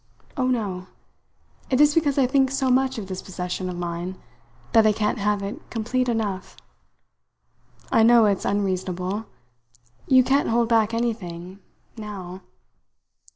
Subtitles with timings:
[0.35, 0.87] Oh, no!
[1.69, 4.17] It is because I think so much of this possession of mine
[4.71, 6.57] that I can't have it complete enough.
[7.91, 9.27] I know it's unreasonable.
[10.07, 11.59] You can't hold back anything
[11.97, 12.41] now."